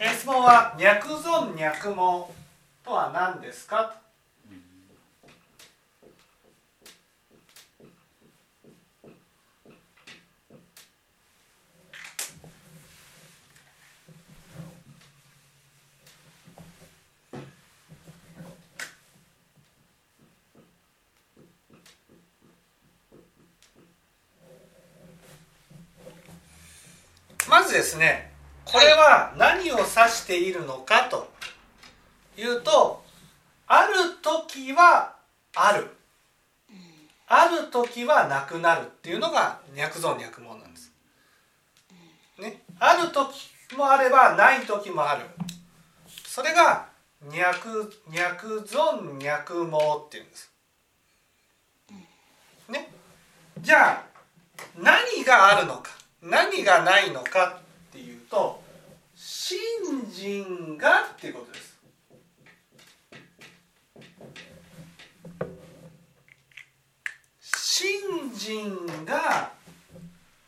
[0.00, 1.94] 質問は脈存脈毛
[2.84, 3.94] とは何ですか？
[27.38, 28.27] とまずですね
[28.78, 31.28] これは何を指しているのかと
[32.36, 33.02] いうと
[33.66, 35.16] ある時は
[35.56, 35.90] ある。
[37.26, 40.92] ある時はなくなるっていうのが脈存脈毛なんです。
[42.38, 45.24] ね、ある時もあればない時もある。
[46.24, 46.86] それが
[47.20, 49.76] 脈脈存脈毛
[50.06, 50.52] っていうんです。
[52.68, 52.88] ね、
[53.60, 54.04] じゃあ
[54.76, 55.90] 何があるのか。
[56.22, 58.67] 何がないのかっていうと
[59.30, 59.58] 信
[60.10, 61.78] 心がっていうことです。
[67.42, 69.52] 信心が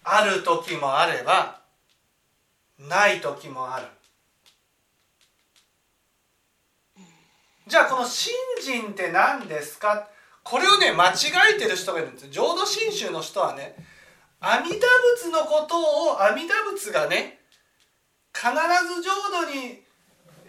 [0.03, 1.61] ある時もあれば
[2.79, 3.87] ない時もある。
[7.67, 10.09] じゃあこの信心って何ですか？
[10.43, 11.15] これをね間違
[11.55, 13.77] えてる人がいるんです浄土真宗の人はね
[14.41, 14.81] 阿弥陀
[15.19, 17.40] 仏のことを阿弥陀仏がね
[18.41, 18.49] 必
[18.95, 19.83] ず浄土に、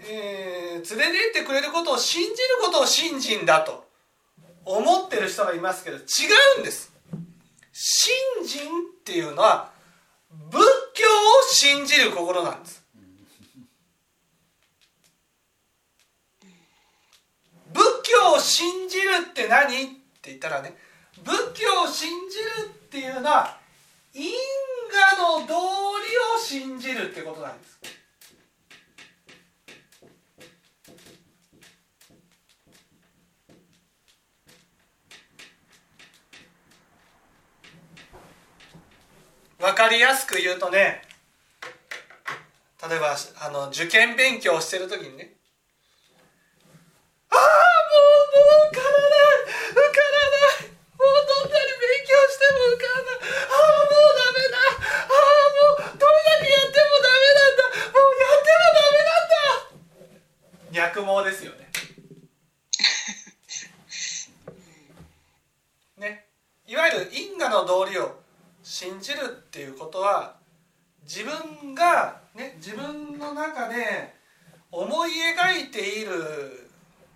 [0.08, 3.84] えー、連れて行ってくれることを信じることを信心だと
[4.64, 6.00] 思ってる人がいますけど違
[6.58, 6.94] うんです。
[7.74, 8.14] 信
[8.48, 9.72] 心っていうのは
[10.50, 10.62] 仏
[10.94, 11.10] 教を
[11.50, 12.82] 信じる心なんです。
[17.74, 19.84] 仏教を信じるって何？
[19.84, 19.88] っ
[20.22, 20.78] て言ったらね
[21.24, 23.61] 仏教を信じるっていうのは
[24.14, 24.32] 因
[24.92, 25.54] 果の道
[26.00, 27.80] 理を信じるってことなんです。
[39.62, 41.04] 分かりやすく言うとね
[42.90, 43.16] 例えば
[43.46, 45.36] あの受験勉強してる時にね
[47.30, 47.46] ああも
[48.02, 53.16] うもう受からない受からないもうどんなに勉強しても受からない
[53.48, 53.82] ああ
[61.02, 61.70] 脈毛ですよね。
[65.98, 66.28] ね、
[66.66, 68.22] いわゆる因果の道理を
[68.64, 70.38] 信じるっていうことは
[71.04, 74.16] 自分が、ね、自分の中で
[74.72, 76.70] 思い描いている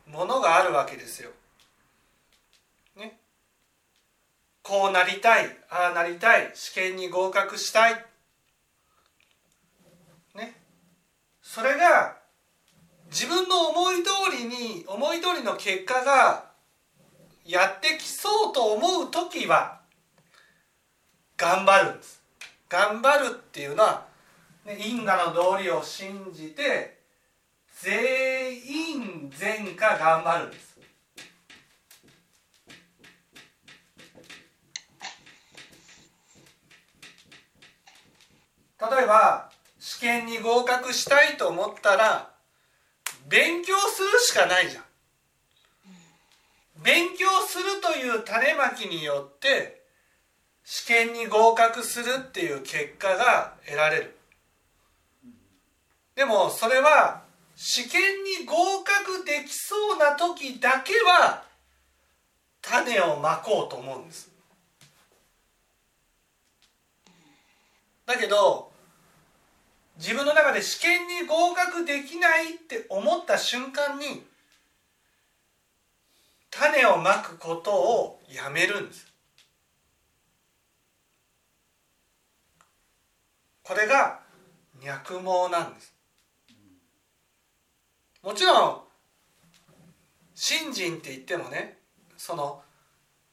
[0.08, 1.32] ものがあるわけですよ。
[2.96, 3.20] ね、
[4.62, 8.06] こうなりたいああなりたい試験に合格したい。
[10.34, 10.62] ね、
[11.42, 12.25] それが
[13.16, 16.52] 自分の思い通りに思い通りの結果が
[17.46, 19.80] やってきそうと思う時は
[21.38, 22.22] 頑張るんです。
[22.68, 24.06] 頑張るっていうのは、
[24.66, 26.98] ね、因果の道理を信じて
[27.82, 30.78] 全員全果頑張るんです。
[38.78, 39.50] 例えば
[39.80, 42.35] 試験に合格したいと思ったら
[43.28, 44.84] 勉強するしかないじゃん。
[46.84, 49.84] 勉強するという種まきによって
[50.64, 54.18] 試験に合格するっていう結果が得られる。
[56.16, 57.24] でもそれは
[57.56, 61.44] 試験に合格できそうな時だけは
[62.62, 64.30] 種をまこうと思うんです。
[68.06, 68.72] だけど
[69.98, 74.26] 自分の中で試験に合格できないって思った瞬間に
[76.50, 79.08] 種をまくことをやめるんです。
[83.64, 84.20] これが
[84.84, 85.94] 脈毛なんです。
[88.22, 88.82] もちろん
[90.34, 91.78] 信心って言ってもね
[92.18, 92.62] その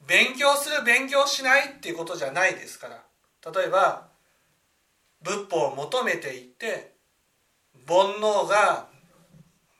[0.06, 3.03] 勉強する勉強しないっていうことじゃないですから。
[3.53, 4.12] 例えば
[5.22, 6.94] 仏法を求めていって
[7.86, 8.88] 煩悩が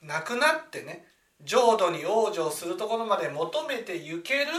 [0.01, 1.05] なくなってね
[1.43, 4.51] 浄土に往生するところまで求めてゆける。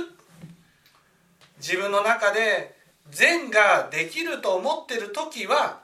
[1.59, 2.77] 自分の中で
[3.11, 5.81] 善ができると思ってる時は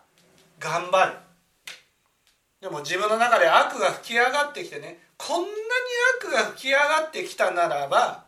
[0.59, 1.13] 頑張る。
[2.61, 5.51] でも自分の中で悪が吹き上がってきてねこんなに
[6.21, 8.25] 悪が吹き上がってきたならば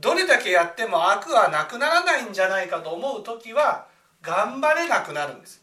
[0.00, 3.88] どれだけやっても悪はなくならないんじゃないかと思う時は
[4.22, 5.60] 頑張れなくなるんです。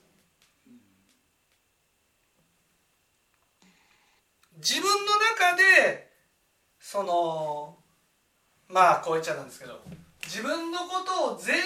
[4.58, 6.12] 自分の中で
[6.80, 7.76] その
[8.70, 9.80] まあこう言っちゃなんですけど
[10.24, 11.62] 自分のことを善人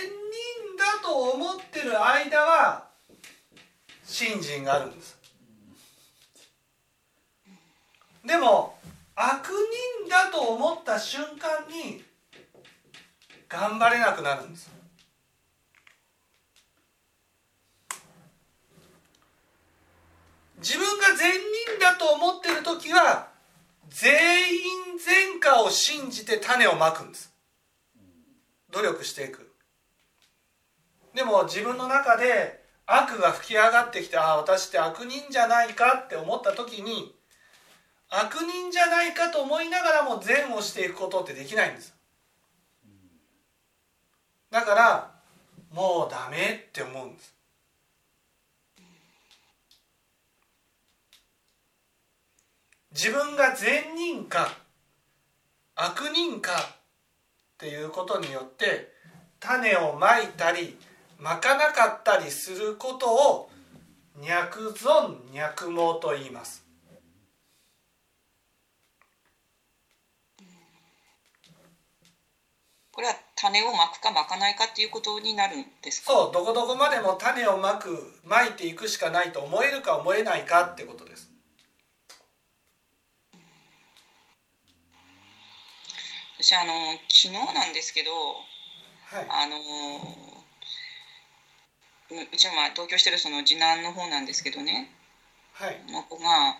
[0.77, 2.89] だと思ってる間は
[4.03, 5.17] 信心があるんです。
[8.25, 8.77] でも
[9.15, 9.47] 悪
[10.03, 12.03] 人だと思った瞬間に
[13.47, 14.78] 頑張れなくなるんです。
[20.59, 23.29] 自分が善人だと思ってる時は
[23.89, 27.33] 全員善果を信じて種をまくんです。
[28.71, 29.51] 努力していく。
[31.15, 37.15] でも自分の中で悪が吹き上がってきてああ私って悪人じゃないかって思った時に
[38.09, 41.95] 悪人じゃないかと思いながらも善をしていくことってできないんです。
[44.51, 45.11] だから
[45.71, 47.38] もうダメって思うんです。
[52.91, 54.57] 自分が善人か
[55.75, 58.91] 悪人かっていうことによって
[59.39, 60.77] 種をまいたり
[61.19, 63.49] まかなかったりすることを
[64.21, 66.65] 脈存脈毛と言います。
[72.91, 76.11] これは種をまくかまかないかっていうことになるんですか？
[76.11, 81.28] そうどこどこまでも種をまくまいていくしかないと思えるか思えないかってことです
[86.41, 86.71] 私あの
[87.11, 88.11] 昨日なんですけど、
[89.11, 89.59] はい、あの
[92.15, 94.89] うちはまあ同居してるその次男の方なんですけどね、
[95.51, 96.55] はい、の子が、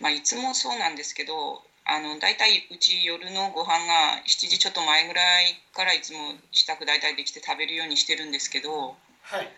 [0.00, 9.48] まあ、いつもそうなんですけどあの大体うち夜のご飯が7時ちょっと前ぐらいからいつも支度大体できて食べるようにしてるんですけど、はい、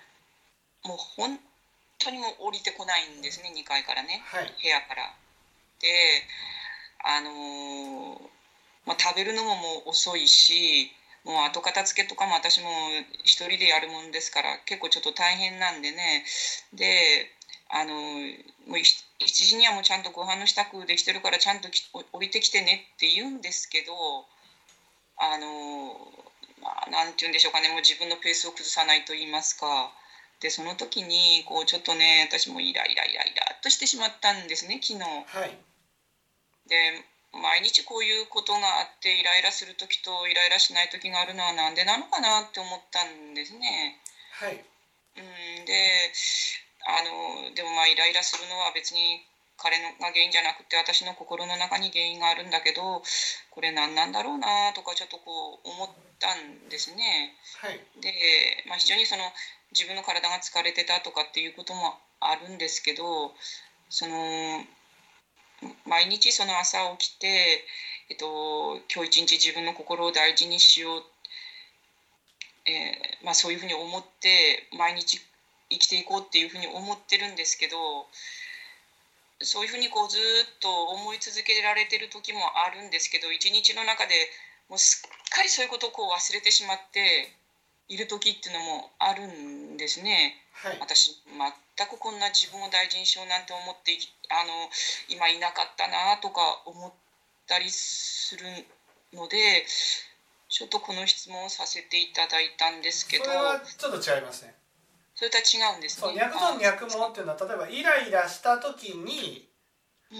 [0.87, 1.37] もう本
[1.99, 5.11] 当にもう降りてこないんですね2階からね、はい、部屋から。
[5.81, 5.89] で
[7.03, 8.42] あのー
[8.87, 10.91] まあ、食べるのももう遅いし
[11.25, 12.67] もう後片付けとかも私も
[13.23, 16.25] 一人でやるもんですから結構ちょっと大変なんでね。
[16.75, 17.31] で
[17.71, 17.95] あの
[18.67, 21.69] もう7時にはもうちゃんとご飯の支度できてるからちゃんと
[22.13, 23.93] 降りてきてねって言うんですけど
[25.17, 25.95] あの
[26.61, 27.69] まあなんて言うんでしょうかね。
[27.69, 29.93] もう自分のペースを崩さないと言いますか。
[30.41, 35.05] でその時にこうちょっとね私もイライライライラっとしてしまったんですね昨日。
[35.05, 35.57] はい、
[36.67, 43.99] で毎日こういうことがあってイライラする時とイライラしない時があるのは何でなのかなって思ったんですね。
[44.33, 44.61] はい、
[45.17, 45.21] う
[45.63, 46.13] んで
[46.85, 49.25] あのでもまあイライラするのは別に
[49.57, 53.03] 彼のが原因じゃなくて私の心の中に原因があるんだけど
[53.51, 55.89] これ何なんだろうなとかちょっとこう思っ
[56.19, 57.33] たんですね。
[57.63, 58.13] はい、で、
[58.67, 59.23] まあ、非常にその
[59.71, 63.33] 自分の体が疲れてたとかっていうこともあるんですけど
[63.89, 64.65] その
[65.87, 67.65] 毎日その朝起きて、
[68.11, 71.03] えっと、今日一日自分の心を大事にしよう、
[72.67, 75.21] えーまあ、そういうふうに思って毎日
[75.71, 78.07] 生きていこうっていうふうに思ってるんですけど
[79.41, 80.21] そういうふうにこうずっ
[80.61, 84.15] と思い続けられてる時もあるんですけど一日の中で
[84.69, 87.33] もうすっかりそういうことをこう忘れてしまって
[87.93, 90.41] いる時っていうのもあるんですね。
[90.65, 93.93] はい、私全くこんな自分を大事にしようなんて思って
[94.33, 94.71] あの
[95.09, 96.93] 今いなかったなとか思っ
[97.47, 98.45] たりする
[99.13, 99.67] ので
[100.49, 104.55] ちょっとこの質問をさせていただいたんですけどそれはちょっと違いますね。
[105.15, 106.09] それとは違うんですね。
[106.09, 109.49] そう脈と脈毛っていうのは例えばイライラした時に、
[110.11, 110.15] う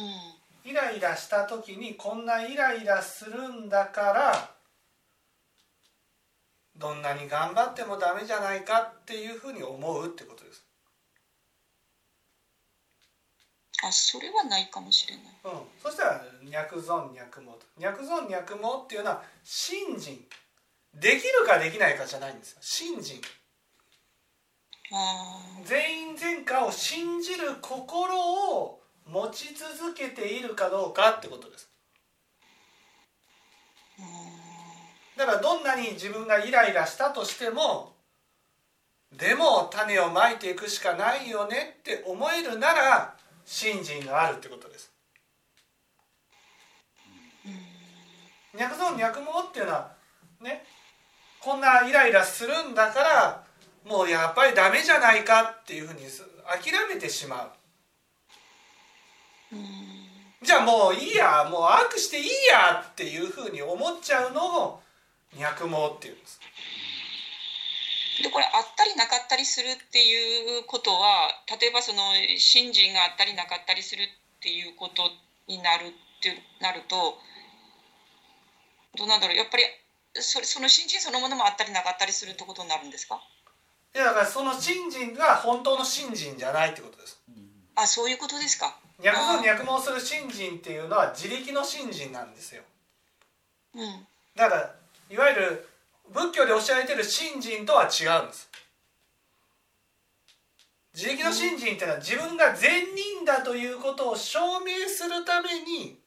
[0.69, 4.51] ん、イライラした時にこんなイライラするんだから
[6.77, 10.65] どんなに頑張ってもダメじゃないかっていうふうに思うってことです。
[13.85, 15.25] あそれはないかもしれない。
[15.45, 17.61] うん、そしたら脈存脈毛と。
[17.79, 20.25] 脈存脈毛っていうのは信心。
[20.95, 22.59] できるかできないかじゃないんですよ。
[22.61, 23.21] 信心。
[25.65, 28.15] 全員全果を信じる心
[28.59, 31.69] を持ち続けているかどうかってことです
[35.17, 37.93] だからどんなに自分がイライラしたとしても
[39.17, 43.15] でも種をまいていくしかないよねって思えるなら
[43.45, 44.91] 信心があるってことです。
[48.55, 49.93] 脈存脈毛っていうのは
[50.41, 50.65] ね
[51.41, 53.45] こんなイライラするんだから
[53.85, 56.01] もうやっぱりダメじゃないかっていうふうに
[56.47, 57.51] 諦めてしまう。
[60.43, 64.82] じゃあもういいやもう悪していいやっていうふうに思っちゃうのを
[65.39, 66.41] 脈毛っていうんです。
[68.23, 72.03] でこれあったりなかったりするっていうことは例えばその
[72.37, 74.07] 信心があったりなかったりするっ
[74.41, 75.11] ていうこと
[75.49, 77.19] になるってなると
[78.99, 79.37] どうなんだろう。
[79.37, 79.65] やっぱり
[80.15, 83.19] それその信心そのものもあったりなかったりするってことになるんですか？
[83.95, 87.19] いやだからその信心が本当の信心じゃないってことです。
[87.75, 88.77] あそういうことですか。
[89.03, 92.63] 脈存脈問する信心っていうのは自力の信心なんですよ。
[93.75, 94.07] うん。
[94.37, 94.75] だから
[95.13, 95.69] いわゆる
[96.11, 98.49] 仏教で教えられてる信心とは違うんです。
[100.95, 105.99] 自力の信心っていうのは自分が善人だということを証明するために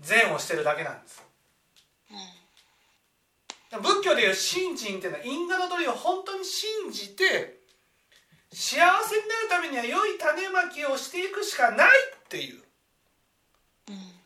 [0.00, 1.22] 善をしてるだけなんです。
[3.70, 7.60] 仏教でいう信心っていうのは因果の鳥を本当に信じて
[8.52, 12.63] 幸せになるためには良い種まきをしていくしかないっていう。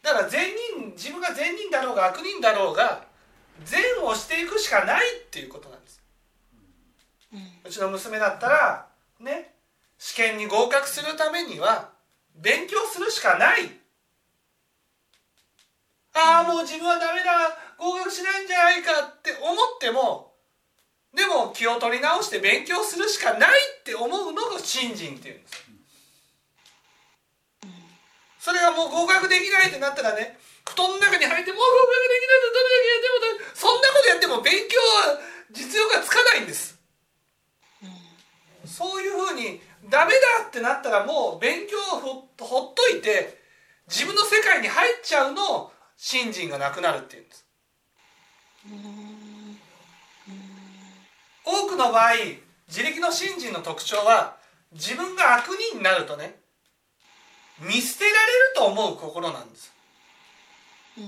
[0.09, 0.49] だから善
[0.81, 3.05] 人自分が善人だろうが悪人だろうが
[3.65, 6.01] 善をしていくしかないっていうことなんです。
[7.65, 8.87] うちの娘だったら
[9.21, 9.53] ね
[9.99, 11.91] 試験に合格するためには
[12.35, 13.71] 勉強するしかない。
[16.15, 17.59] ああもう自分はダメだ。
[17.77, 20.33] 合格しないんじゃないかって思っても
[21.15, 23.51] でも気を取り直して勉強するしかない
[23.81, 25.68] って思うのが信心っていうんです
[28.49, 35.21] それがもう合格できないってなったらね布団の中に入ってもう合格できないのどれだけやってもそんなことやっても勉強は
[35.53, 36.81] 実用がつかないんです。
[38.65, 43.37] そういうふうにダメだってなったらもう勉強をほほっといて
[43.87, 47.47] 自分の世界に入っちゃうのを信心がなくなるっていうんです。
[51.45, 52.13] 多くの場合
[52.67, 54.39] 自力の信心の特徴は
[54.73, 56.38] 自分が悪人になるとね
[57.61, 59.73] 見捨てられると思う心なんです。
[60.99, 61.05] うん。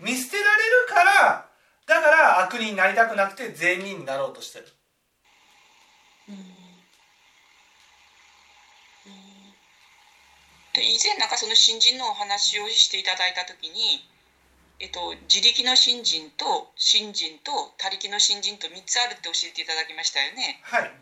[0.00, 1.48] 見捨てられるから
[1.86, 4.66] だから悪人になりたくなくて善人になろうとしてる。
[10.74, 14.06] で以前なんかその新人のお話をしていただいた時に、
[14.78, 20.60] えっと、自力の新人と新人と他力の新人と3つあるって教えていただきましたよね。
[20.62, 20.92] はい、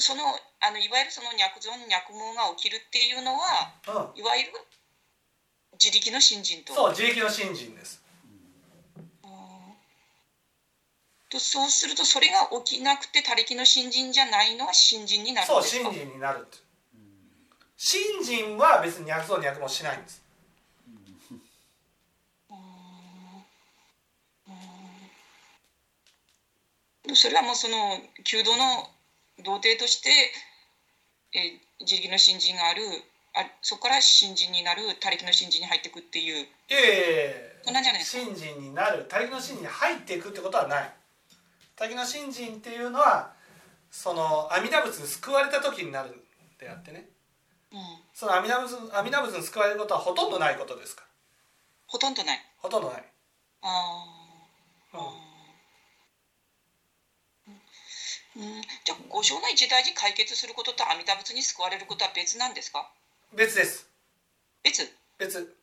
[0.00, 0.22] その
[0.60, 4.52] あのいわゆるその脈存脈毛が起きるっていうのはうん、いわゆる
[5.74, 6.74] 自力の新人と。
[6.74, 8.02] そう自力の信心です。
[11.30, 15.90] とそうするとそれが起きなくて他力の新人じゃないのは新人になるんそうですか？
[15.90, 16.58] 信心になるって。
[17.76, 20.22] 信心は別に脈像脈もしないんです。
[27.14, 28.88] それはもうその弓道の
[29.42, 30.10] 童貞として、
[31.34, 32.82] えー自力の新人がある
[33.34, 36.46] あそこから新人になる他力の新人に入っていくっていう。
[36.46, 37.34] いやいやいやいや。
[37.64, 38.24] そんなんじゃないですか？
[38.24, 39.04] 信心になる。
[39.08, 40.92] 他力の信心に入っていくってことはない。
[41.74, 43.32] 他力の信心っていうのは
[43.90, 46.14] その阿弥陀仏に救われた時になるん
[46.58, 47.08] であってね。
[47.72, 47.80] うん、
[48.14, 51.08] その阿弥陀仏阿弥陀仏に救われることはほとんどないことですから。
[51.88, 52.38] ほとんどない。
[52.58, 53.04] ほとんどない、
[53.62, 54.04] あ
[54.94, 55.02] うんー
[58.36, 58.62] うん。
[58.84, 62.90] じゃあ五章の一大事解決することと阿弥陀仏に救われることは別なんですか？
[63.34, 63.88] 別です。
[64.62, 64.92] 別？
[65.18, 65.54] 別。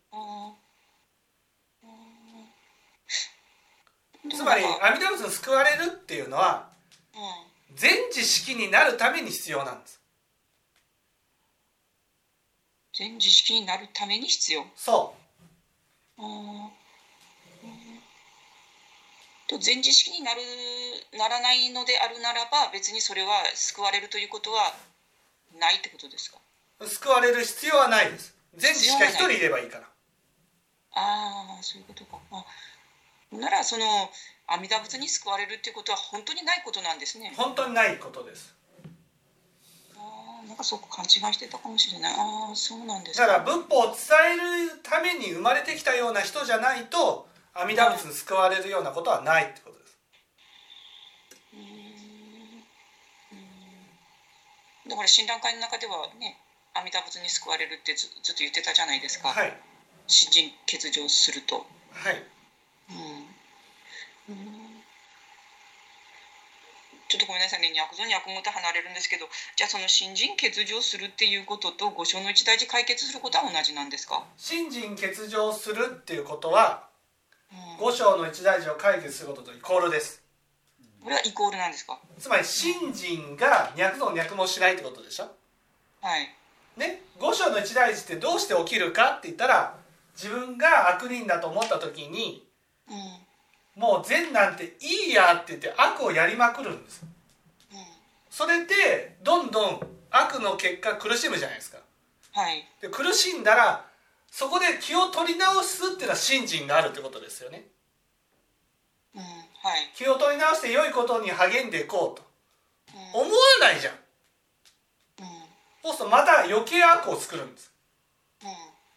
[4.30, 6.70] つまり阿弥陀仏に救われるっていうのは
[7.14, 7.18] う
[7.74, 7.76] ん。
[7.76, 10.00] 全知識になるために必要なんです。
[12.94, 14.66] 全知識になるために必要？
[14.76, 15.16] そ
[16.18, 16.26] あー。
[16.26, 16.28] う
[16.68, 16.70] ん
[19.52, 20.40] と全知識になる
[21.20, 24.72] ならないのであるならば別にそれは救われるということは
[25.60, 26.40] ないってことですか？
[26.80, 28.34] う救われる必要はないです。
[28.56, 29.84] 全知識が一人いればいいから。
[30.94, 32.18] ああそういうことか。
[32.32, 34.10] あならその
[34.48, 37.34] 阿弥陀仏に救われるっていうことは本当にないことなんですね。
[37.36, 38.56] 本当にないことです。
[39.98, 42.14] あーなんかそう勘違いしてたかもしれない。
[42.18, 43.96] ああそうなんですだから仏法を伝
[44.36, 49.98] えるために生まれてきたような人じゃないと阿弥陀仏に救われるようなことはないってことです。
[54.90, 56.38] だから診断会の中ではね
[56.74, 59.54] 阿弥陀仏に救われるってずずっと言ってたじゃないですか、はい。
[60.08, 61.66] 新人欠場すると。
[61.92, 62.24] はい。
[62.90, 62.94] う
[64.32, 64.36] ん。
[64.36, 64.84] うん。
[67.10, 67.74] ちょっとごめんなさいね。
[67.76, 69.28] 脈像に脈語と離れるんですけど
[69.58, 76.91] じゃあその新人欠場するっていうことと五章の一大事解決することは同じなんですか、信心欠場するっていうことはうん、
[77.80, 80.22] 五章の一大事を解決することとイコールです。
[81.04, 82.00] これはイコールなんですか？
[82.20, 85.32] つまり信心が脈の脈もしないってことでしょ？
[86.02, 86.30] はい。
[86.78, 87.02] ね？
[87.20, 89.76] 五章の一大事ってどうして起きるかって言ったら
[90.16, 92.46] 自分が悪人だと思った時に
[92.88, 92.96] うん。
[92.96, 93.02] うん
[93.74, 97.06] もう善なんていいやって言って悪をやりまくるんです。
[98.30, 99.80] それでどんどん
[100.12, 101.78] 悪の結果苦しむじゃないですか。
[102.34, 102.68] はい。
[102.82, 103.86] で苦しんだら
[104.32, 107.66] そこで気を取り直すっていうのは信心があるってことですよね。
[109.14, 109.92] うんはい。
[109.94, 112.26] 気を取り直して良いことに励んでいこうと。
[112.96, 113.22] うん。
[113.28, 113.94] 思わないじゃん。
[113.94, 115.26] うん。
[115.84, 117.72] そうするとまた余計悪を作るんです。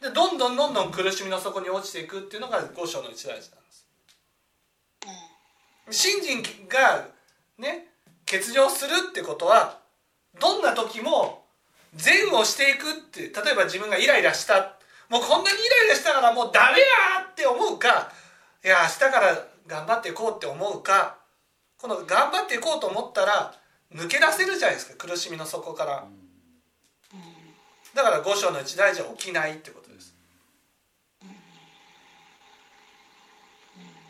[0.01, 0.09] うん。
[0.09, 3.87] でどんどんどんどん苦しみの底に落ちていくっていうのが五章の一大事なんです。
[5.87, 5.93] うん。
[5.93, 7.09] 信心が
[7.59, 7.89] ね
[8.25, 9.81] 欠如するってことは
[10.41, 11.45] どんな時も
[11.95, 14.77] 善をしていくって例えば自分がイライラした
[15.15, 16.85] もうこんなにイライラしたからもうダメや
[17.31, 18.11] って思うか
[18.65, 21.19] いや明日から頑張っていこうって思うか
[21.79, 23.55] この頑張っていこうと思ったら
[23.95, 26.05] 抜け出せるじゃないですか苦しみの底から。
[27.95, 30.17] だから五章の一大事は起きないってことです。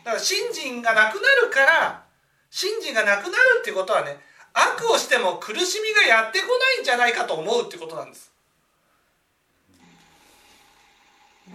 [0.03, 2.03] だから信心がなくなるから
[2.49, 4.17] 信心がなくなるってことはね
[4.53, 8.34] 悪をしても苦しみがやってこないんじゃないかと思うってことなんです。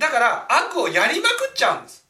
[0.00, 2.06] だから悪をやりまくっちゃうんです。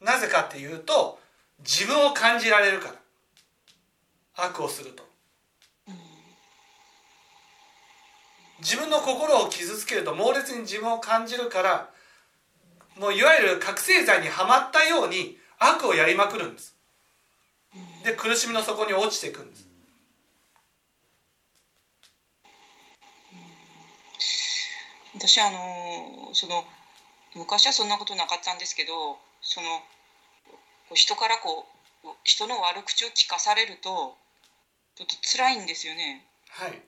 [0.00, 1.18] なぜかっていうと
[1.58, 2.94] 自分を感じられるから。
[4.38, 5.02] 悪をすると。
[8.60, 11.90] 自分の心を傷つけると猛烈に自分を感じるから
[12.98, 16.76] もういわゆる覚醒剤にはまったように悪をやりまくるんです。
[18.04, 19.66] で苦しみの底に落ちていくんです。
[25.14, 26.64] 私あのその
[27.36, 29.66] 昔はそんなことなかったんですけどその
[30.94, 31.66] 人からこ
[32.04, 34.16] う人の悪口を聞かされると
[34.96, 36.24] ちょっと辛いんですよね。
[36.48, 36.82] はい。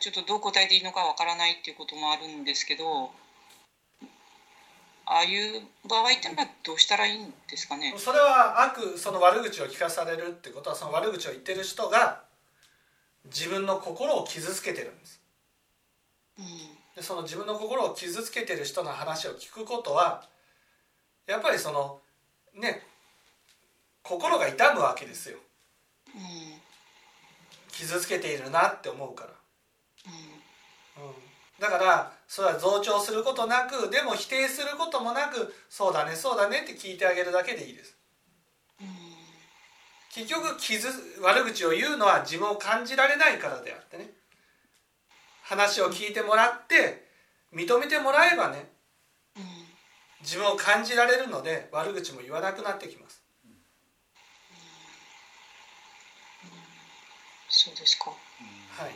[0.00, 3.10] ちょっとどう答えていいのかわからないっていうこともあるんですけど
[5.04, 7.94] ああいう場合ってのはどうしたらいいんですかね？
[7.98, 12.22] それは悪その悪口を聞かされるってことはその悪口を言ってる人が
[13.24, 15.20] 自分の心を傷つけてるんです。
[16.38, 20.24] うんでその自分の心を傷つけてる人の話を聞くことは
[21.26, 22.00] やっぱりその
[22.54, 22.82] ね
[24.02, 25.38] 心が痛むわけですよ。
[26.14, 26.60] うん。
[27.70, 29.30] 傷つけているなって思うから、
[30.98, 31.06] うん。
[31.06, 31.12] うん、
[31.60, 37.96] だからそれは増長することなくでも否定することもなくそうだねそうだねって聞いてあげるだけでいいです。
[38.80, 38.86] うん。
[40.12, 40.88] 結局傷
[41.22, 44.10] 悪口を言うのは自分を感じられないからであってね
[45.50, 47.08] 話を聞いてもらって
[47.52, 48.70] 認めてもらえばね
[49.36, 49.42] うん
[50.22, 53.22] 自分を感じられるので悪口も言わなくなってきます。
[57.48, 58.10] そうですか。
[58.10, 58.94] はい。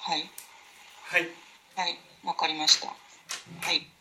[0.00, 0.30] はい。
[1.04, 1.28] はい。
[1.76, 1.98] はい。
[2.24, 2.88] わかりました。
[2.88, 2.94] は
[3.72, 3.91] い